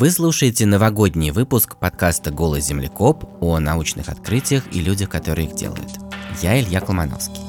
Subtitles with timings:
[0.00, 5.90] Вы слушаете новогодний выпуск подкаста «Голый землекоп» о научных открытиях и людях, которые их делают.
[6.40, 7.42] Я Илья Колмановский.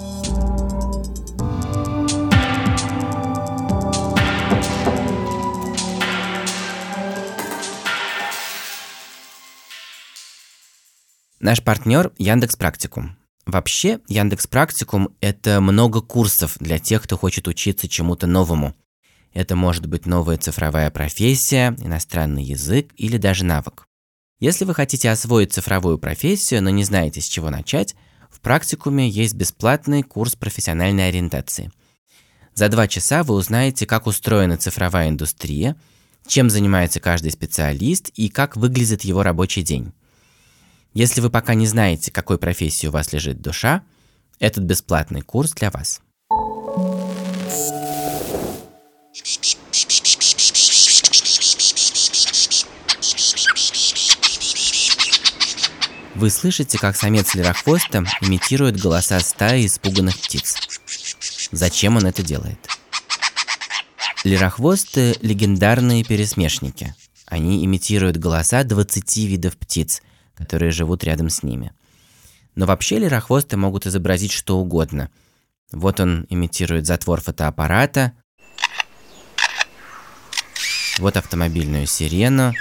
[11.40, 13.16] Наш партнер Яндекс Практикум.
[13.46, 18.73] Вообще, Яндекс Практикум– это много курсов для тех, кто хочет учиться чему-то новому–
[19.34, 23.85] это может быть новая цифровая профессия, иностранный язык или даже навык.
[24.39, 27.95] Если вы хотите освоить цифровую профессию, но не знаете, с чего начать,
[28.29, 31.71] в практикуме есть бесплатный курс профессиональной ориентации.
[32.55, 35.75] За два часа вы узнаете, как устроена цифровая индустрия,
[36.27, 39.93] чем занимается каждый специалист и как выглядит его рабочий день.
[40.93, 43.84] Если вы пока не знаете, какой профессии у вас лежит душа,
[44.39, 46.01] этот бесплатный курс для вас.
[56.19, 60.53] Вы слышите, как самец лирохвоста имитирует голоса стаи испуганных птиц.
[61.53, 62.59] Зачем он это делает?
[64.26, 66.94] Лирохвосты– легендарные пересмешники.
[67.26, 70.02] Они имитируют голоса 20 видов птиц,
[70.36, 71.72] которые живут рядом с ними.
[72.54, 75.09] Но вообще лирохвосты могут изобразить что угодно.
[75.72, 78.11] Вот он имитирует затвор фотоаппарата,
[80.98, 82.54] вот автомобильную сирену,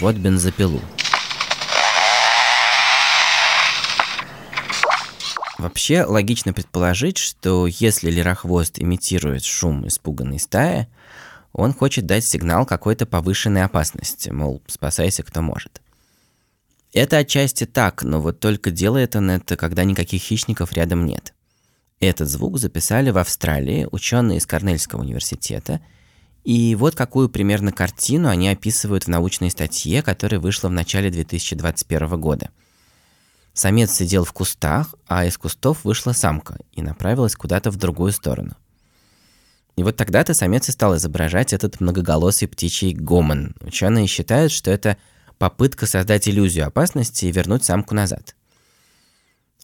[0.00, 0.80] Вот бензопилу.
[5.58, 10.88] Вообще, логично предположить, что если лирохвост имитирует шум испуганной стаи,
[11.52, 15.82] он хочет дать сигнал какой-то повышенной опасности, мол, спасайся кто может.
[16.94, 21.34] Это отчасти так, но вот только делает он это, когда никаких хищников рядом нет.
[22.00, 25.82] Этот звук записали в Австралии ученые из Корнельского университета–
[26.44, 32.20] и вот какую примерно картину они описывают в научной статье, которая вышла в начале 2021
[32.20, 32.50] года.
[33.52, 38.56] Самец сидел в кустах, а из кустов вышла самка и направилась куда-то в другую сторону.
[39.76, 43.54] И вот тогда-то самец и стал изображать этот многоголосый птичий гомон.
[43.60, 44.96] Ученые считают, что это
[45.38, 48.36] попытка создать иллюзию опасности и вернуть самку назад.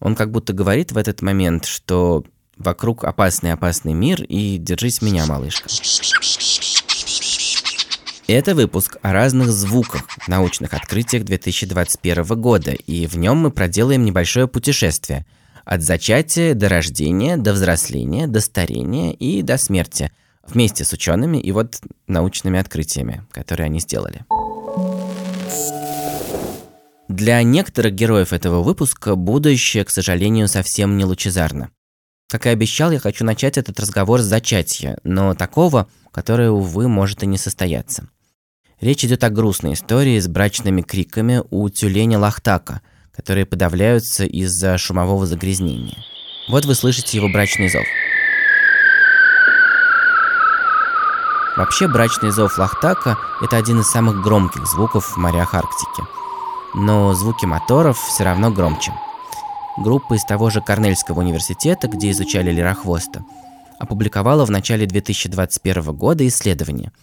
[0.01, 2.25] Он как будто говорит в этот момент, что
[2.57, 5.69] вокруг опасный-опасный мир, и держись меня, малышка.
[8.27, 14.49] Это выпуск о разных звуках, научных открытиях 2021 года, и в нем мы проделаем небольшое
[14.49, 15.25] путешествие
[15.65, 20.11] от зачатия до рождения, до взросления, до старения и до смерти,
[20.47, 24.25] вместе с учеными и вот научными открытиями, которые они сделали.
[27.09, 31.71] Для некоторых героев этого выпуска будущее, к сожалению, совсем не лучезарно.
[32.29, 37.23] Как и обещал, я хочу начать этот разговор с зачатия, но такого, которое, увы, может
[37.23, 38.09] и не состояться.
[38.81, 42.83] Речь идет о грустной истории с брачными криками у тюленя Лахтака,
[43.15, 45.99] которые подавляются из-за шумового загрязнения.
[46.49, 47.87] Вот вы слышите его брачный зов.
[51.57, 56.03] Вообще, брачный зов Лахтака– это один из самых громких звуков в морях Арктики.
[56.75, 58.93] Но звуки моторов все равно громче.
[59.79, 63.25] Группа из того же Корнельского университета, где изучали лирохвоста,
[63.79, 66.93] опубликовала в начале 2021 года исследование–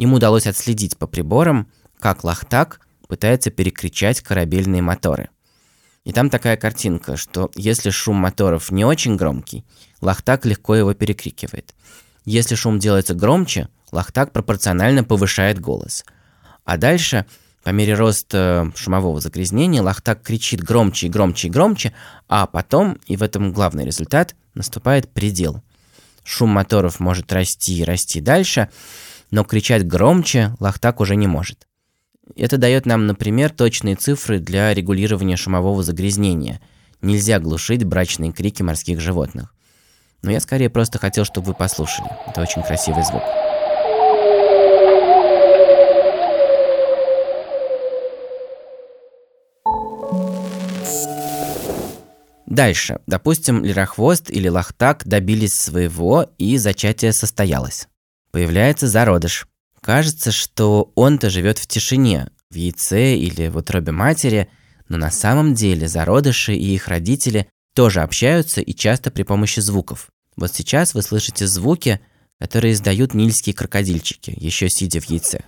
[0.00, 5.28] им удалось отследить по приборам, как Лахтак пытается перекричать корабельные моторы.
[6.04, 9.62] И там такая картинка, что если шум моторов не очень громкий,
[10.00, 11.74] Лахтак легко его перекрикивает.
[12.24, 16.06] Если шум делается громче, Лахтак пропорционально повышает голос.
[16.64, 17.26] А дальше,
[17.62, 21.92] по мере роста шумового загрязнения, Лахтак кричит громче и громче и громче,
[22.28, 25.62] а потом, и в этом главный результат, наступает предел.
[26.24, 28.70] Шум моторов может расти и расти дальше,
[29.30, 31.66] но кричать громче Лахтак уже не может.
[32.36, 36.60] Это дает нам, например, точные цифры для регулирования шумового загрязнения.
[37.02, 39.54] Нельзя глушить брачные крики морских животных.
[40.22, 42.08] Но я скорее просто хотел, чтобы вы послушали.
[42.26, 43.22] Это очень красивый звук.
[52.50, 52.98] Дальше.
[53.06, 57.86] Допустим, лирохвост или лахтак добились своего, и зачатие состоялось.
[58.32, 59.46] Появляется зародыш.
[59.80, 64.48] Кажется, что он-то живет в тишине, в яйце или в утробе матери,
[64.88, 70.08] но на самом деле зародыши и их родители тоже общаются и часто при помощи звуков.
[70.36, 72.00] Вот сейчас вы слышите звуки,
[72.40, 75.44] которые издают нильские крокодильчики, еще сидя в яйце.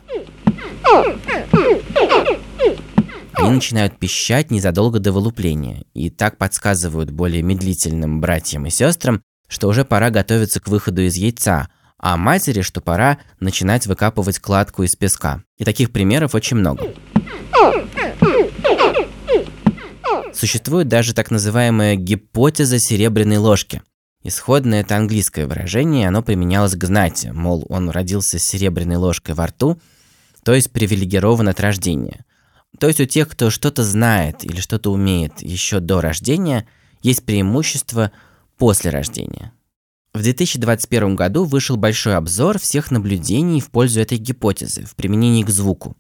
[3.35, 9.69] Они начинают пищать незадолго до вылупления и так подсказывают более медлительным братьям и сестрам, что
[9.69, 11.69] уже пора готовиться к выходу из яйца–
[12.03, 15.45] а матери, что пора начинать выкапывать кладку из песка.
[15.57, 16.93] И таких примеров очень много.
[20.35, 23.83] Существует даже так называемая гипотеза серебряной ложки.
[24.25, 29.47] Исходно это английское выражение, оно применялось к знати, мол, он родился с серебряной ложкой во
[29.47, 29.81] рту,
[30.45, 32.25] то есть привилегирован от рождения.
[32.83, 36.67] То есть у тех, кто что-то знает или что-то умеет еще до рождения,
[37.01, 38.11] есть преимущество
[38.59, 39.53] после рождения.
[40.13, 45.49] В 2021 году вышел большой обзор всех наблюдений в пользу этой гипотезы в применении к
[45.49, 45.97] звуку.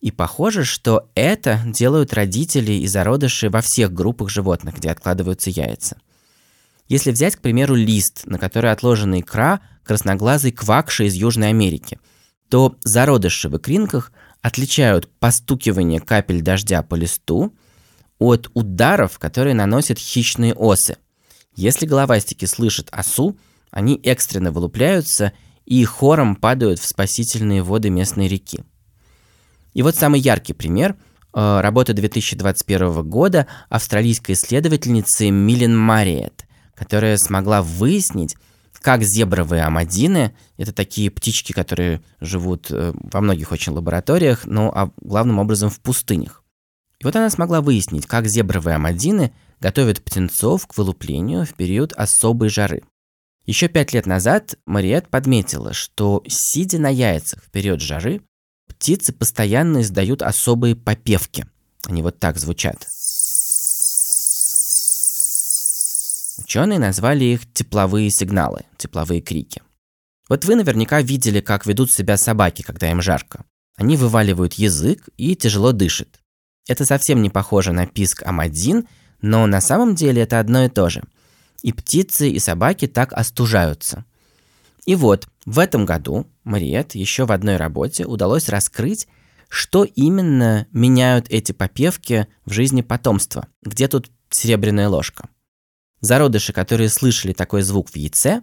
[0.00, 5.98] И похоже, что это делают родители и зародыши во всех группах животных, где откладываются яйца.
[6.88, 11.98] Если взять, к примеру, лист, на который отложена икра красноглазой квакши из Южной Америки,
[12.48, 14.10] то зародыши в икринках
[14.42, 17.54] отличают постукивание капель дождя по листу
[18.18, 20.96] от ударов, которые наносят хищные осы–
[21.54, 23.36] если головастики слышат осу,
[23.70, 25.32] они экстренно вылупляются
[25.64, 28.64] и хором падают в спасительные воды местной реки.
[29.74, 30.96] И вот самый яркий пример
[31.34, 38.36] э,– работа 2021 года австралийской исследовательницы Милен Мариет, которая смогла выяснить,
[38.82, 44.90] как зебровые амадины, это такие птички, которые живут э, во многих очень лабораториях, но а
[45.00, 46.44] главным образом в пустынях.
[46.98, 52.48] И вот она смогла выяснить, как зебровые амадины готовят птенцов к вылуплению в период особой
[52.48, 52.82] жары.
[53.46, 58.22] Еще пять лет назад Мариет подметила, что, сидя на яйцах в период жары,
[58.68, 61.46] птицы постоянно издают особые попевки.
[61.88, 62.86] Они вот так звучат.
[66.52, 69.62] Ученые назвали их тепловые сигналы, тепловые крики.
[70.28, 73.46] Вот вы наверняка видели, как ведут себя собаки, когда им жарко.
[73.76, 76.20] Они вываливают язык и тяжело дышат.
[76.68, 78.86] Это совсем не похоже на писк Амадин
[79.22, 81.02] но на самом деле это одно и то же.
[81.62, 84.04] И птицы, и собаки так остужаются.
[84.84, 89.08] И вот, в этом году Мариет еще в одной работе удалось раскрыть,
[89.48, 93.46] что именно меняют эти попевки в жизни потомства.
[93.62, 95.30] Где тут серебряная ложка?
[96.02, 98.42] Зародыши, которые слышали такой звук в яйце,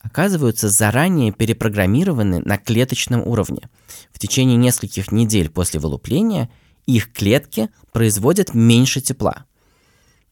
[0.00, 3.68] оказываются заранее перепрограммированы на клеточном уровне.
[4.12, 6.48] В течение нескольких недель после вылупления
[6.86, 9.44] их клетки производят меньше тепла–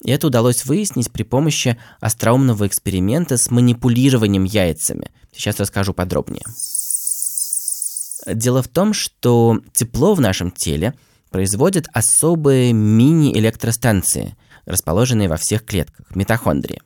[0.04, 5.10] и это удалось выяснить при помощи остроумного эксперимента с манипулированием яйцами.
[5.32, 6.44] Сейчас расскажу подробнее.
[8.26, 10.94] Дело в том, что тепло в нашем теле
[11.30, 14.36] производят особые мини-электростанции,
[14.68, 16.82] расположенные во всех клетках, митохондрии.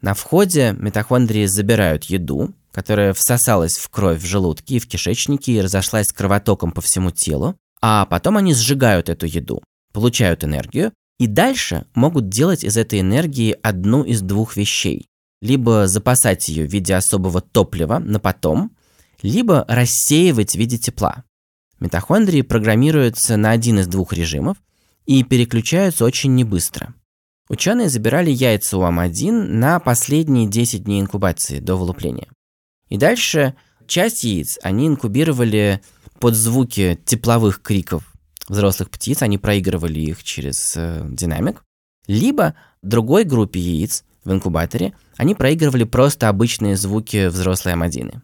[0.00, 5.60] На входе митохондрии забирают еду, которая всосалась в кровь в желудке и в кишечнике и
[5.60, 11.86] разошлась кровотоком по всему телу, а потом они сжигают эту еду, получают энергию и дальше
[11.94, 15.08] могут делать из этой энергии одну из двух вещей.
[15.40, 18.72] Либо запасать ее в виде особого топлива на потом,
[19.22, 21.24] либо рассеивать в виде тепла.
[21.80, 24.58] Митохондрии программируются на один из двух режимов
[25.06, 26.94] и переключаются очень небыстро.
[27.48, 32.28] Ученые забирали яйца у Ам1 на последние 10 дней инкубации до вылупления.
[32.88, 33.54] И дальше
[33.86, 35.82] часть яиц они инкубировали
[36.20, 38.10] под звуки тепловых криков
[38.48, 41.64] взрослых птиц, они проигрывали их через э, динамик,
[42.06, 48.22] либо другой группе яиц в инкубаторе они проигрывали просто обычные звуки взрослой амадины.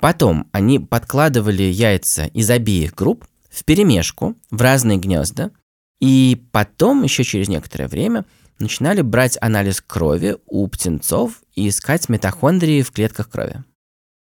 [0.00, 5.52] Потом они подкладывали яйца из обеих групп в перемешку в разные гнезда,
[6.02, 8.24] и потом, еще через некоторое время,
[8.58, 13.62] начинали брать анализ крови у птенцов и искать митохондрии в клетках крови.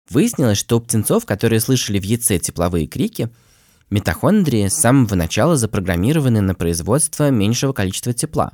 [0.09, 3.29] Выяснилось, что у птенцов, которые слышали в яйце тепловые крики,
[3.89, 8.51] Митохондрии с самого начала запрограммированы на производство меньшего количества тепла.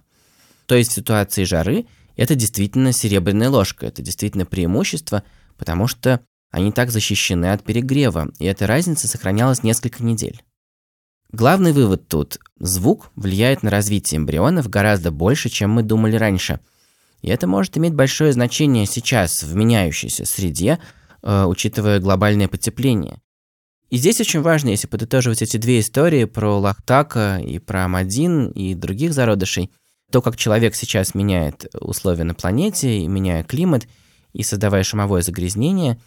[0.68, 5.24] То есть в ситуации жары это действительно серебряная ложка, это действительно преимущество,
[5.58, 10.45] потому что они так защищены от перегрева, и эта разница сохранялась несколько недель.
[11.36, 16.62] Главный вывод тут– звук влияет на развитие эмбрионов гораздо больше, чем мы думали раньше.
[17.22, 20.80] И это может иметь большое значение сейчас в меняющейся среде,
[21.24, 23.20] э, учитывая глобальное потепление.
[23.90, 28.74] И здесь очень важно, если подытоживать эти две истории про Лахтака и про Амадин и
[28.74, 29.72] других зародышей,
[30.14, 33.90] то, как человек сейчас меняет условия на планете, меняя климат,
[34.32, 36.00] и создавая шумовое загрязнение,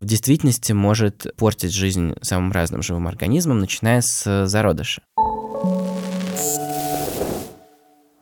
[0.00, 5.02] в действительности может портить жизнь самым разным живым организмам, начиная с зародыша.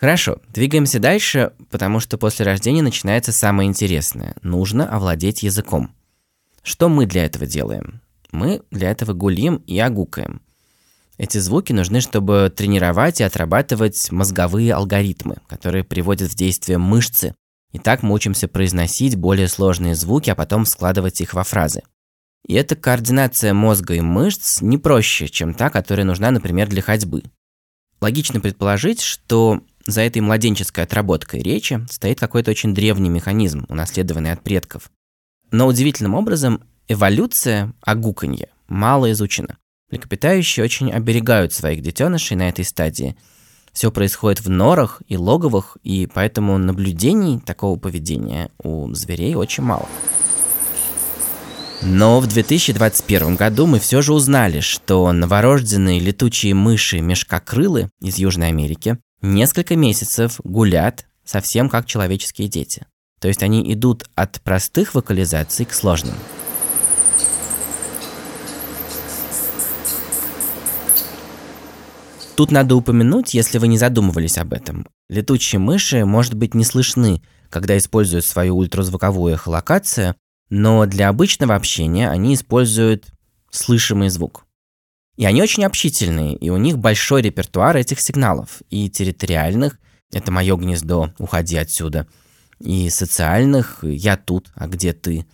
[0.00, 4.36] Хорошо, двигаемся дальше, потому что после рождения начинается самое интересное.
[4.42, 5.90] Нужно овладеть языком.
[6.62, 8.00] Что мы для этого делаем?
[8.30, 10.40] Мы для этого гулим и агукаем.
[11.16, 17.34] Эти звуки нужны, чтобы тренировать и отрабатывать мозговые алгоритмы, которые приводят в действие мышцы,
[17.72, 21.82] И так мы учимся произносить более сложные звуки, а потом складывать их во фразы.
[22.46, 27.24] И эта координация мозга и мышц не проще, чем та, которая нужна, например, для ходьбы.
[28.00, 34.42] Логично предположить, что за этой младенческой отработкой речи стоит какой-то очень древний механизм, унаследованный от
[34.42, 34.90] предков.
[35.50, 39.56] Но удивительным образом эволюция огуканья мало изучена.
[39.90, 43.16] Млекопитающие очень оберегают своих детенышей на этой стадии.
[43.78, 49.88] Все происходит в норах и логовах, и поэтому наблюдений такого поведения у зверей очень мало.
[51.82, 58.98] Но в 2021 году мы все же узнали, что новорожденные летучие мыши-мешкокрылы из Южной Америки
[59.22, 62.84] несколько месяцев гулят совсем как человеческие дети.
[63.20, 66.16] То есть они идут от простых вокализаций к сложным.
[72.38, 74.86] Тут надо упомянуть, если вы не задумывались об этом.
[75.08, 80.14] Летучие мыши, может быть, не слышны, когда используют свою ультразвуковую эхолокацию,
[80.48, 83.06] но для обычного общения они используют
[83.50, 84.46] слышимый звук.
[85.16, 89.80] И они очень общительные, и у них большой репертуар этих сигналов, и территориальных–
[90.12, 92.06] это мое гнездо, уходи отсюда,
[92.60, 95.26] и социальных– я тут, а где ты,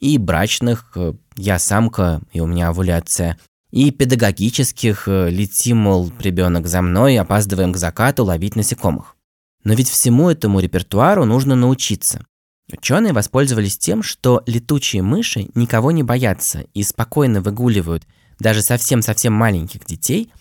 [0.00, 0.96] и брачных–
[1.36, 3.38] я самка, и у меня овуляция,
[3.70, 9.16] и педагогических– лети, мол, ребенок за мной, опаздываем к закату ловить насекомых.
[9.64, 12.24] Но ведь всему этому репертуару нужно научиться.
[12.72, 18.04] Ученые воспользовались тем, что летучие мыши никого не боятся и спокойно выгуливают–
[18.38, 20.32] даже совсем-совсем маленьких детей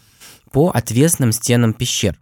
[0.51, 2.19] по отвесным стенам пещер.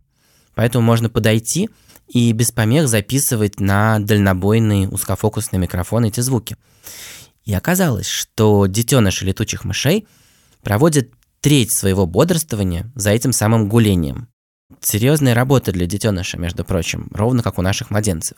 [0.55, 1.69] Поэтому можно подойти
[2.07, 6.55] и без помех записывать на дальнобойный узкофокусный микрофон эти звуки.
[7.43, 10.07] И оказалось, что детеныши летучих мышей
[10.65, 14.27] проводят треть своего бодрствования за этим самым гулением.
[14.81, 18.37] Серьезная работа для детеныша, между прочим, ровно как у наших младенцев.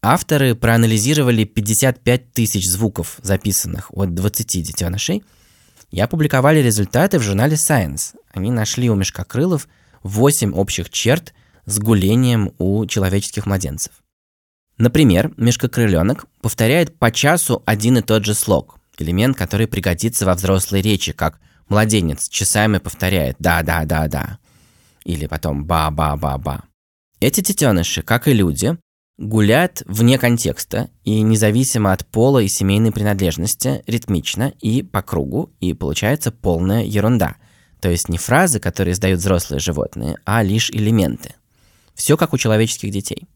[0.00, 5.22] Авторы проанализировали 55 тысяч звуков, записанных от 20 детенышей–
[5.90, 8.14] и опубликовали результаты в журнале Science.
[8.32, 9.68] Они нашли у мешкокрылов
[10.02, 11.34] 8 общих черт
[11.64, 13.92] с гулением у человеческих младенцев.
[14.76, 20.80] Например, мешкокрыленок повторяет по часу один и тот же слог, элемент, который пригодится во взрослой
[20.80, 24.38] речи, как младенец часами повторяет «да-да-да-да»
[25.04, 26.64] или потом «ба-ба-ба-ба».
[27.20, 28.78] Эти детеныши, как и люди,
[29.18, 35.74] гулят вне контекста и независимо от пола и семейной принадлежности, ритмично и по кругу, и
[35.74, 37.36] получается полная ерунда.
[37.80, 41.34] То есть не фразы, которые издают взрослые животные, а лишь элементы.
[41.94, 43.26] Все как у человеческих детей.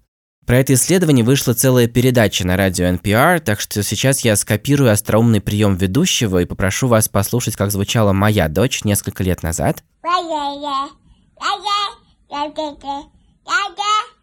[0.46, 5.40] Про это исследование вышла целая передача на радио NPR, так что сейчас я скопирую остроумный
[5.40, 9.84] прием ведущего и попрошу вас послушать, как звучала моя дочь несколько лет назад.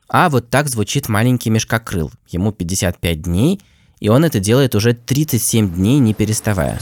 [0.09, 2.11] А вот так звучит маленький мешкокрыл.
[2.27, 3.61] Ему 55 дней,
[3.99, 6.79] и он это делает уже 37 дней, не переставая.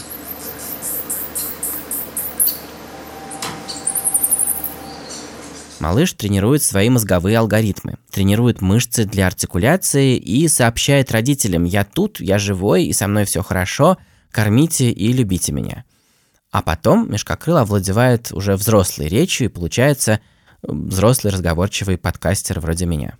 [5.79, 12.39] Малыш тренирует свои мозговые алгоритмы, тренирует мышцы для артикуляции и сообщает родителям «я тут, я
[12.39, 13.97] живой и со мной все хорошо,
[14.31, 15.85] кормите и любите меня».
[16.51, 20.19] А потом мешкокрыл овладевает уже взрослой речью и получается–
[20.61, 23.17] взрослый разговорчивый подкастер вроде меня.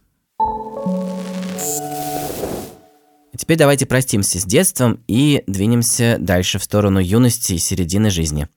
[3.38, 8.48] Теперь давайте простимся с детством и двинемся дальше в сторону юности и середины жизни.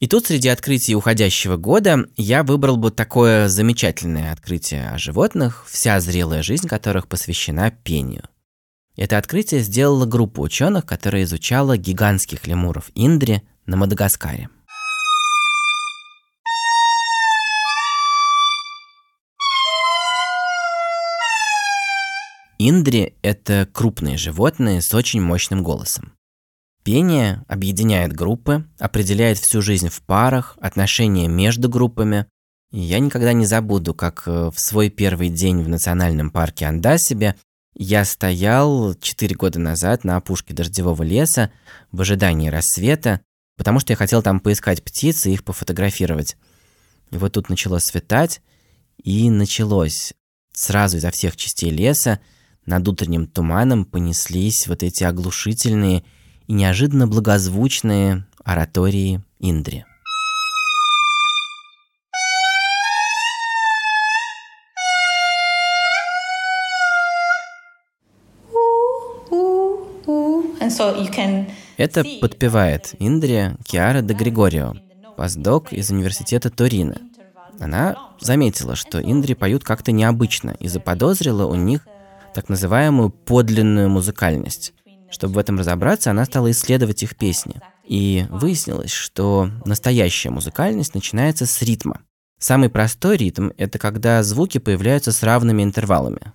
[0.00, 6.00] И тут среди открытий уходящего года я выбрал бы такое замечательное открытие о животных, вся
[6.00, 8.28] зрелая жизнь которых посвящена пению.
[8.96, 14.48] Это открытие сделала группа ученых, которая изучала гигантских лемуров Индри на Мадагаскаре.
[22.58, 26.14] Индри– это крупные животные с очень мощным голосом.
[26.84, 32.26] Пение объединяет группы, определяет всю жизнь в парах, отношения между группами.
[32.72, 37.36] И я никогда не забуду, как э, в свой первый день в национальном парке Андасибе
[37.74, 41.50] я стоял 4 года назад на опушке дождевого леса
[41.90, 43.22] в ожидании рассвета,
[43.56, 46.36] потому что я хотел там поискать птиц и их пофотографировать.
[47.10, 48.42] И вот тут начало светать,
[49.02, 50.12] и началось
[50.52, 52.20] сразу изо всех частей леса–
[52.66, 56.04] над утренним туманом понеслись вот эти оглушительные
[56.46, 59.84] и неожиданно благозвучные оратории Индри.
[71.76, 74.74] Это подпевает Индрия Киара де Григорио,
[75.16, 76.96] постдок из университета Торино.
[77.60, 81.86] Она заметила, что Индри поют как-то необычно и заподозрила у них
[82.34, 84.72] так называемую подлинную музыкальность.
[85.14, 87.60] Чтобы в этом разобраться, она стала исследовать их песни.
[87.84, 92.00] И выяснилось, что настоящая музыкальность начинается с ритма.
[92.40, 96.32] Самый простой ритм– это когда звуки появляются с равными интервалами.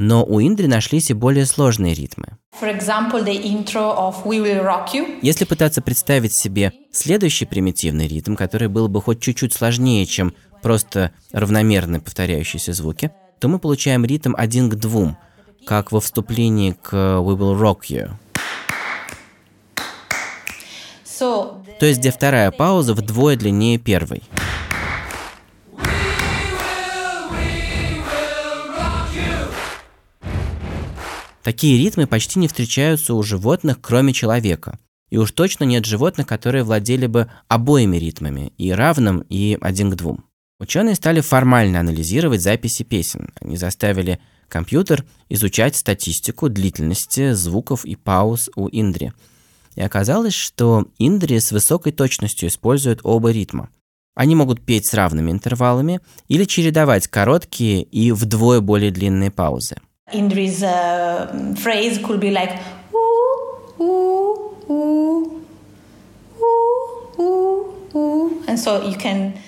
[0.00, 2.38] Но у Индри нашлись и более сложные ритмы.
[5.22, 11.12] Если пытаться представить себе следующий примитивный ритм, который был бы хоть чуть-чуть сложнее, чем просто
[11.32, 15.16] равномерно повторяющиеся звуки, то мы получаем ритм один к двум,
[15.66, 18.10] как во вступлении к We Will Rock You.
[21.04, 24.22] So, То есть, где вторая пауза вдвое длиннее первой.
[31.42, 34.78] Такие ритмы почти не встречаются у животных, кроме человека.
[35.08, 39.94] И уж точно нет животных, которые владели бы обоими ритмами, и равным, и один к
[39.94, 40.27] двум.
[40.60, 43.32] Ученые стали формально анализировать записи песен.
[43.40, 49.12] Они заставили компьютер изучать статистику длительности звуков и пауз у Индри.
[49.76, 53.70] И оказалось, что Индри с высокой точностью используют оба ритма.
[54.16, 59.76] Они могут петь с равными интервалами или чередовать короткие и вдвое более длинные паузы.
[60.12, 62.58] Indri's uh, phrase could be like
[62.92, 65.42] ooh, ooh, ooh,
[66.40, 67.77] ooh, ooh,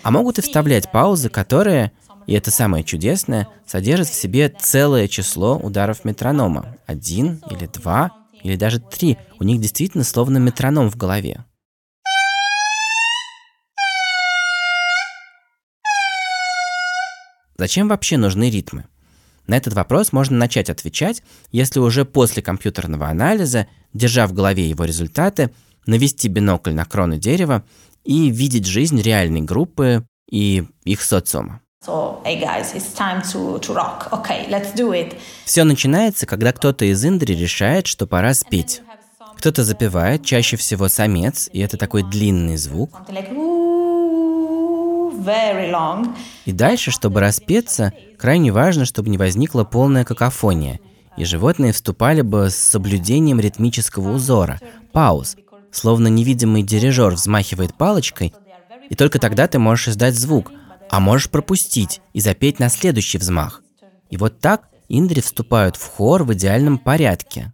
[0.02, 1.92] А могут и вставлять паузы, которые,
[2.26, 6.76] и это самое чудесное, содержат в себе целое число ударов метронома.
[6.86, 9.18] Один или два, или даже три.
[9.38, 11.44] У них действительно словно метроном в голове.
[17.56, 18.86] Зачем вообще нужны ритмы?
[19.46, 24.84] На этот вопрос можно начать отвечать, если уже после компьютерного анализа, держа в голове его
[24.84, 25.50] результаты,
[25.86, 27.64] навести бинокль на крону дерева
[28.04, 31.60] и видеть жизнь реальной группы и их социума.
[31.86, 34.10] So, hey guys, it's time to, to rock.
[34.12, 35.16] Okay, let's do it.
[35.46, 38.82] Все начинается, когда кто-то из Индри решает, что пора спеть.
[39.38, 43.00] Кто-то запевает, чаще всего самец, и это такой длинный звук.
[46.44, 50.80] И дальше, чтобы распеться, крайне важно, чтобы не возникла полная какофония,
[51.16, 54.60] и животные вступали бы с соблюдением ритмического узора,
[54.92, 55.36] пауз,
[55.72, 58.34] словно невидимый дирижер взмахивает палочкой,
[58.88, 60.52] и только тогда ты можешь издать звук,
[60.90, 63.62] а можешь пропустить и запеть на следующий взмах.
[64.10, 67.52] И вот так Индри вступают в хор в идеальном порядке.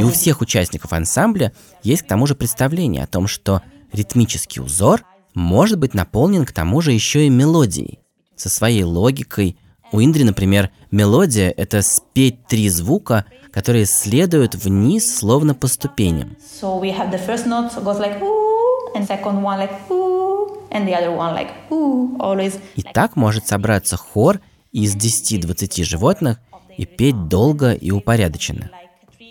[0.00, 3.60] И у всех участников ансамбля есть к тому же представление о том, что
[3.92, 8.00] ритмический узор может быть наполнен к тому же еще и мелодией,
[8.34, 9.58] со своей логикой.
[9.90, 16.36] У Индри, например, мелодия– это спеть три звука, которые следуют вниз, словно по ступеням.
[16.60, 20.86] So we have the first note goes like ooh, and second one like ooh, and
[20.86, 22.60] the other one like ooh, always.
[22.76, 24.40] И так может собраться хор
[24.72, 26.38] из 10-20 животных
[26.76, 28.70] и петь долго и упорядоченно.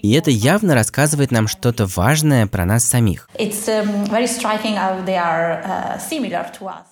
[0.02, 3.30] И это явно рассказывает нам что-то важное про нас самих.
[3.36, 5.38] Um, uh.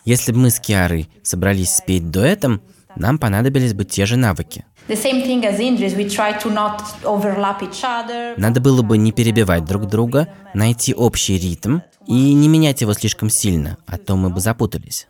[0.06, 2.62] Если бы мы с Киарой собрались спеть дуэтом,
[2.96, 4.66] нам понадобились бы те же навыки.
[8.38, 13.30] Надо было бы не перебивать друг друга, найти общий ритм и не менять его слишком
[13.30, 15.08] сильно, а то мы бы запутались.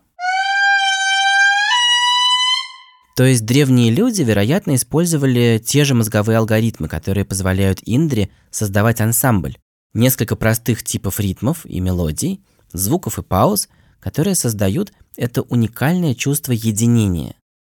[3.15, 9.57] То есть древние люди, вероятно, использовали те же мозговые алгоритмы, которые позволяют Индре создавать ансамбль.
[9.93, 12.43] Несколько простых типов ритмов и мелодий,
[12.73, 13.69] звуков и пауз,
[14.01, 17.35] которые создают это уникальное чувство единения.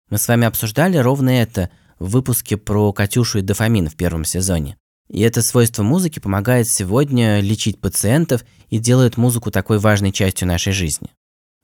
[0.09, 1.69] Мы с вами обсуждали ровно это
[1.99, 4.77] в выпуске про Катюшу и дофамин в первом сезоне.
[5.07, 10.73] И это свойство музыки помогает сегодня лечить пациентов и делает музыку такой важной частью нашей
[10.73, 11.09] жизни.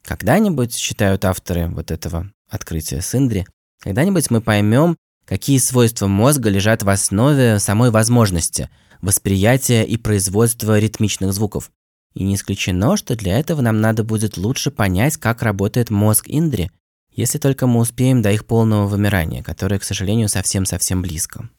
[0.03, 3.47] Когда-нибудь, считают авторы вот этого открытия с Индри,
[3.79, 8.69] когда-нибудь мы поймем, какие свойства мозга лежат в основе самой возможности
[9.01, 11.71] восприятия и производства ритмичных звуков.
[12.13, 16.71] И не исключено, что для этого нам надо будет лучше понять, как работает мозг Индри,
[17.15, 21.49] если только мы успеем до их полного вымирания, которое, к сожалению, совсем-совсем близко.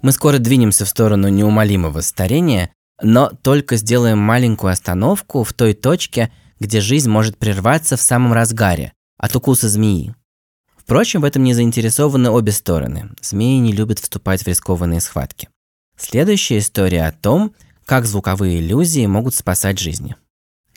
[0.00, 2.70] Мы скоро двинемся в сторону неумолимого старения,
[3.02, 8.92] но только сделаем маленькую остановку в той точке, где жизнь может прерваться в самом разгаре,
[9.16, 10.14] от укуса змеи.
[10.76, 13.10] Впрочем, в этом не заинтересованы обе стороны.
[13.20, 15.48] Змеи не любят вступать в рискованные схватки.
[15.96, 20.16] Следующая история о том, как звуковые иллюзии могут спасать жизни.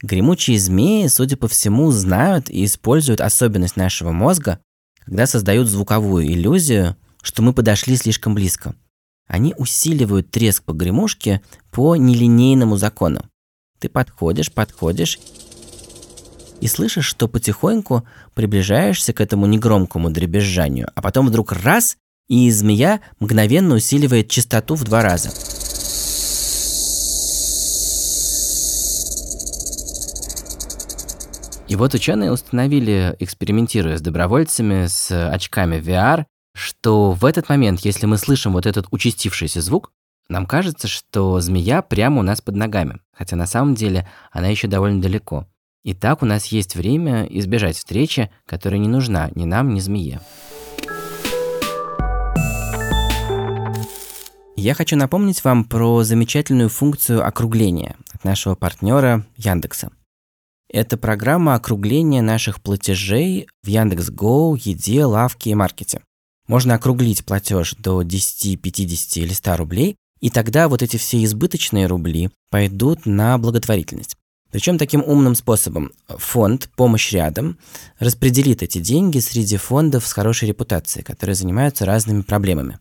[0.01, 4.59] Гремучие змеи, судя по всему, знают и используют особенность нашего мозга,
[5.05, 8.75] когда создают звуковую иллюзию, что мы подошли слишком близко.
[9.27, 13.23] они усиливают треск погремушки по нелинейному закону.
[13.79, 15.19] Ты подходишь, подходишь
[16.59, 23.01] и слышишь, что потихоньку приближаешься к этому негромкому дребезжанию, а потом вдруг раз, и змея
[23.19, 25.31] мгновенно усиливает частоту в два раза.
[31.71, 38.05] И вот ученые установили, экспериментируя с добровольцами, с очками VR, что в этот момент, если
[38.07, 39.93] мы слышим вот этот участившийся звук,
[40.27, 44.67] нам кажется, что змея прямо у нас под ногами, хотя на самом деле она еще
[44.67, 45.47] довольно далеко.
[45.85, 50.19] И так у нас есть время избежать встречи, которая не нужна ни нам, ни змее.
[54.57, 59.89] Я хочу напомнить вам про замечательную функцию округления от нашего партнера Яндекса–
[60.71, 66.01] это программа округления наших платежей в Яндекс.Го, Еде, Лавке и Маркете.
[66.47, 71.87] Можно округлить платеж до 10, 50 или 100 рублей, и тогда вот эти все избыточные
[71.87, 74.15] рубли пойдут на благотворительность.
[74.51, 75.91] Причем таким умным способом.
[76.09, 77.57] Фонд «Помощь рядом»
[77.99, 82.79] распределит эти деньги среди фондов с хорошей репутацией, которые занимаются разными проблемами.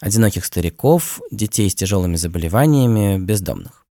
[0.00, 3.84] Одиноких стариков, детей с тяжелыми заболеваниями, бездомных.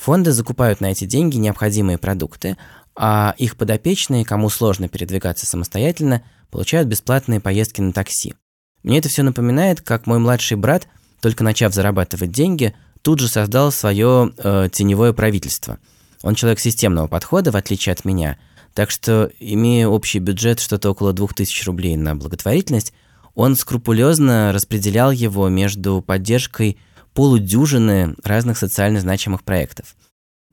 [0.00, 2.56] Фонды закупают на эти деньги необходимые продукты,
[2.96, 8.34] а их подопечные, кому сложно передвигаться самостоятельно, получают бесплатные поездки на такси.
[8.82, 10.88] Мне это все напоминает, как мой младший брат,
[11.20, 15.78] только начав зарабатывать деньги, тут же создал свое э, теневое правительство.
[16.22, 18.38] Он человек системного подхода, в отличие от меня,
[18.74, 22.92] так что, имея общий бюджет что-то около 2000 рублей на благотворительность,
[23.34, 26.78] он скрупулезно распределял его между поддержкой
[27.14, 29.96] полудюжины разных социально значимых проектов–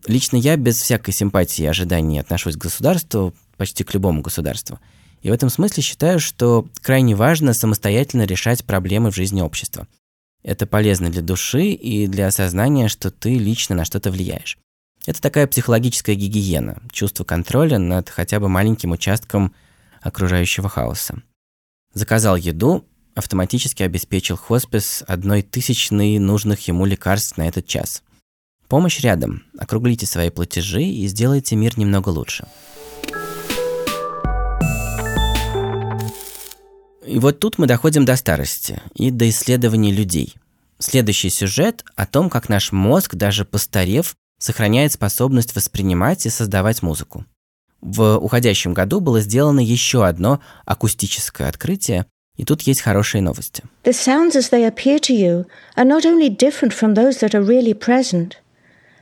[0.06, 4.80] Лично я без всякой симпатии и ожиданий отношусь к государству, почти к любому государству.
[5.22, 9.88] И в этом смысле считаю, что крайне важно самостоятельно решать проблемы в жизни общества.
[10.44, 14.58] Это полезно для души и для осознания, что ты лично на что-то влияешь.
[15.06, 19.54] Это такая психологическая гигиена, чувство контроля над хотя бы маленьким участком
[20.02, 21.22] окружающего хаоса.
[21.94, 28.04] Заказал еду, автоматически обеспечил хоспис одной тысячной нужных ему лекарств на этот час–
[28.68, 29.44] Помощь рядом.
[29.58, 32.46] Округлите свои платежи и сделайте мир немного лучше.
[37.06, 40.36] И вот тут мы доходим до старости и до исследований людей.
[40.80, 47.26] Следующий сюжет о том, как наш мозг, даже постарев, сохраняет способность воспринимать и создавать музыку.
[47.80, 53.64] В уходящем году было сделано еще одно акустическое открытие, и тут есть хорошие новости.
[53.86, 55.46] The sounds as they appear to you
[55.78, 58.34] are not only different from those that are really present–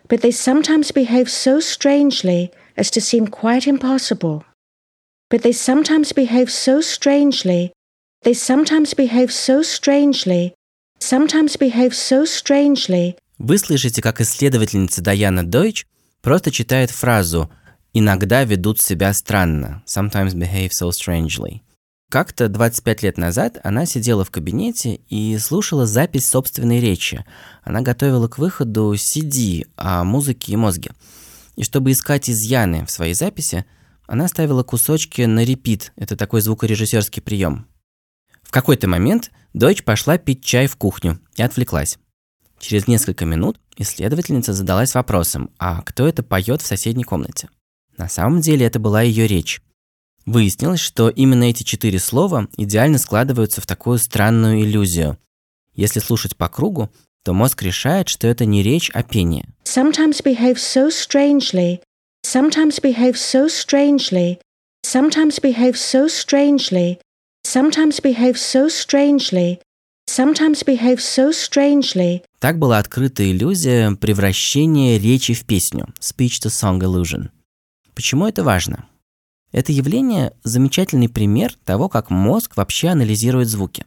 [0.09, 4.45] but they sometimes behave so strangely as to seem quite impossible.
[5.31, 7.73] But they sometimes behave so strangely,
[8.23, 10.55] they sometimes behave so strangely,
[10.99, 13.17] sometimes behave so strangely.
[13.39, 15.87] Вы слышите, как исследовательница Даяна Дойч
[16.21, 17.51] просто читает фразу
[17.95, 21.63] «иногда ведут себя странно», sometimes behave so strangely.
[22.10, 27.26] Как-то 25 лет назад она сидела в кабинете и слушала запись собственной речи.
[27.64, 30.92] Она готовила к выходу CD о музыке и мозге.
[31.56, 33.66] И чтобы искать изъяны в своей записи,
[34.08, 35.94] она ставила кусочки на репит.
[35.96, 37.68] Это такой звукорежиссерский прием.
[38.44, 41.98] В какой-то момент дочь пошла пить чай в кухню и отвлеклась.
[42.60, 47.50] Через несколько минут исследовательница задалась вопросом, а кто это поет в соседней комнате?
[47.98, 49.62] На самом деле это была ее речь.
[50.26, 55.18] Выяснилось, что именно эти четыре слова идеально складываются в такую странную иллюзию.
[55.76, 56.90] Если слушать по кругу,
[57.24, 59.48] то мозг решает, что это не речь, а пение.
[59.66, 61.80] Sometimes behave so strangely.
[62.24, 64.40] Sometimes behave so strangely.
[64.84, 67.00] Sometimes behave so strangely.
[67.44, 69.60] Sometimes behave so strangely.
[70.08, 72.24] Sometimes behave so strangely.
[72.40, 75.88] Так была открыта иллюзия превращения речи в песню.
[76.00, 77.30] Speech to song illusion.
[77.96, 78.88] Почему это важно?
[79.52, 83.86] Это явление– замечательный пример того, как мозг вообще анализирует звуки.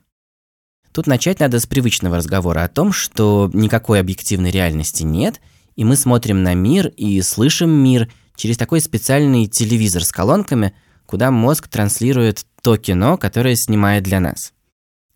[0.93, 5.41] Тут начать надо с привычного разговора о том, что никакой объективной реальности нет,
[5.77, 10.75] и мы смотрим на мир и слышим мир через такой специальный телевизор с колонками,
[11.07, 14.53] куда мозг транслирует то кино, которое снимает для нас.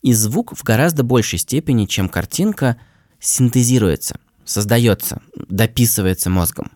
[0.01, 2.77] И звук в гораздо большей степени, чем картинка,
[3.19, 6.71] синтезируется, создается, дописывается мозгом.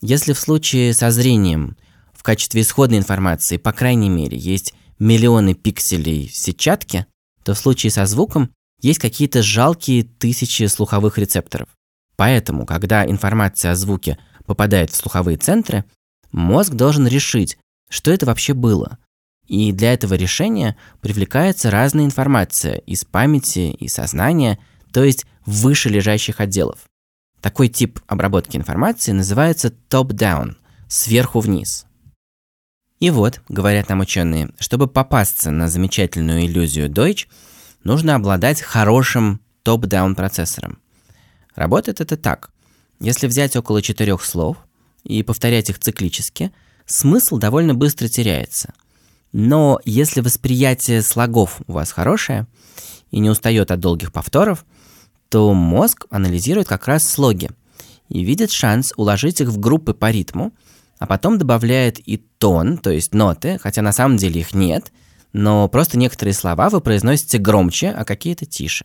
[0.00, 1.76] Если в случае со зрением–
[2.18, 7.06] в качестве исходной информации, по крайней мере, есть миллионы пикселей в сетчатке,
[7.44, 8.50] то в случае со звуком
[8.82, 11.68] есть какие-то жалкие тысячи слуховых рецепторов.
[12.16, 15.84] Поэтому, когда информация о звуке попадает в слуховые центры,
[16.32, 17.56] мозг должен решить,
[17.88, 18.98] что это вообще было.
[19.46, 24.58] И для этого решения привлекается разная информация из памяти и сознания,
[24.92, 26.80] то есть выше лежащих отделов.
[27.40, 30.56] Такой тип обработки информации называется top-down,
[30.88, 31.86] сверху вниз.
[33.00, 37.26] И вот, говорят нам ученые, чтобы попасться на замечательную иллюзию Deutsch,
[37.84, 40.80] нужно обладать хорошим топ-даун процессором.
[41.54, 42.50] Работает это так.
[43.00, 44.56] Если взять около четырех слов
[45.04, 46.52] и повторять их циклически,
[46.86, 48.74] смысл довольно быстро теряется.
[49.30, 52.46] Но если восприятие слогов у вас хорошее
[53.12, 54.64] и не устает от долгих повторов,
[55.28, 57.50] то мозг анализирует как раз слоги
[58.08, 60.52] и видит шанс уложить их в группы по ритму–
[60.98, 64.92] а потом добавляет и тон, то есть ноты, хотя на самом деле их нет,
[65.32, 68.84] но просто некоторые слова вы произносите громче, а какие-то тише.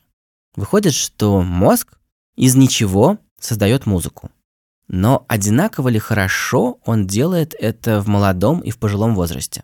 [0.56, 1.98] Выходит, что мозг
[2.36, 4.30] из ничего создает музыку.
[4.88, 9.64] Но одинаково ли хорошо он делает это в молодом и в пожилом возрасте?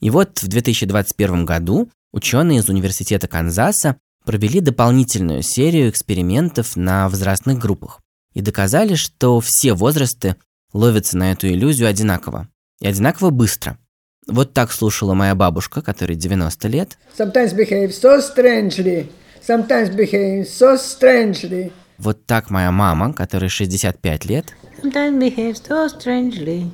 [0.00, 7.58] И вот в 2021 году ученые из Университета Канзаса провели дополнительную серию экспериментов на возрастных
[7.58, 8.00] группах
[8.34, 10.36] и доказали, что все возрасты
[10.72, 12.48] ловятся на эту иллюзию одинаково.
[12.80, 13.78] И одинаково быстро.
[14.26, 16.98] Вот так слушала моя бабушка, которой 90 лет.
[17.16, 19.10] Sometimes behave so strangely.
[19.46, 21.72] Sometimes behave so strangely.
[21.98, 24.54] Вот так моя мама, которой 65 лет.
[24.82, 26.70] Sometimes behave so strangely.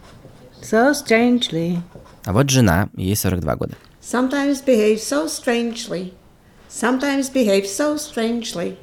[0.63, 1.79] So strangely.
[2.25, 3.75] А вот жена, ей 42 года.
[4.01, 6.13] Sometimes behave so strangely.
[6.71, 8.77] Sometimes behave so strangely.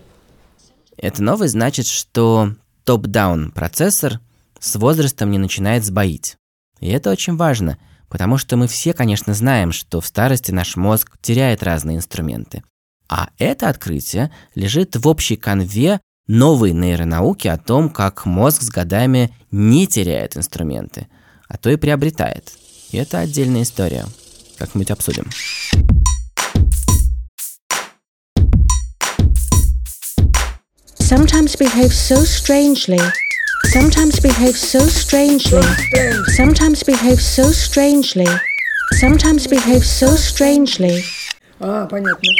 [0.98, 4.20] Это новость значит, что топ-даун процессор
[4.60, 6.38] с возрастом не начинает сбоить.
[6.80, 7.78] И это очень важно,
[8.10, 12.64] потому что мы все, конечно, знаем, что в старости наш мозг теряет разные инструменты.
[13.08, 19.36] А это открытие лежит в общей конве новой нейронауки о том, как мозг с годами
[19.52, 21.08] не теряет инструменты,
[21.48, 22.54] а то и приобретает.
[22.92, 24.06] И это отдельная история.
[24.58, 25.26] Как-нибудь обсудим.
[31.00, 33.02] Sometimes behave so strangely
[33.75, 35.63] sometimes behave so strangely,
[36.37, 38.27] sometimes behave so strangely,
[38.93, 41.05] sometimes behave so strangely.
[41.61, 42.31] А, понятно.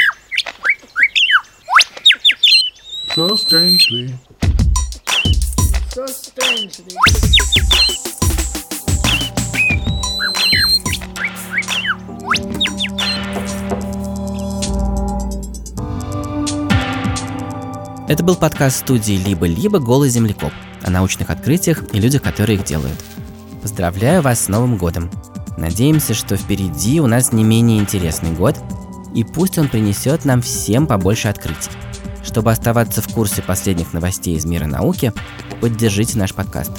[3.15, 4.15] So strangely.
[5.95, 6.97] So strangely.
[18.07, 19.79] Это был подкаст студии «Либо-либо.
[19.79, 20.53] Голый землекоп»
[20.84, 22.98] О научных открытиях и людях, которые их делают.
[23.62, 25.10] Поздравляю вас с Новым годом!
[25.58, 28.56] Надеемся, что впереди у нас не менее интересный год,
[29.14, 31.72] и пусть он принесет нам всем побольше открытий.
[32.24, 35.12] Чтобы оставаться в курсе последних новостей из мира науки,
[35.60, 36.72] поддержите наш подкаст.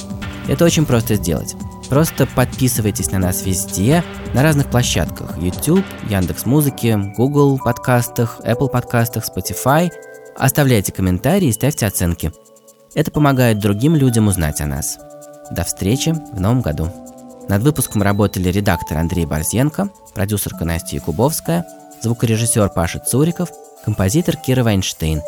[0.49, 1.55] Это очень просто сделать.
[1.89, 5.37] Просто подписывайтесь на нас везде, на разных площадках.
[5.39, 9.91] YouTube, Яндекс.Музыки, Google подкастах, Apple подкастах, Spotify–
[10.41, 12.33] Оставляйте комментарии и ставьте оценки.
[12.95, 14.99] Это помогает другим людям узнать о нас.
[15.51, 16.91] До встречи в новом году.
[17.49, 21.67] Над выпуском работали редактор Андрей Борзенко, продюсерка Настя Якубовская,
[22.03, 23.51] звукорежиссер Паша Цуриков,
[23.85, 25.23] композитор Кира Вайнштейн.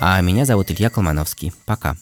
[0.00, 1.52] А меня зовут Илья Колмановский.
[1.66, 1.96] Пока.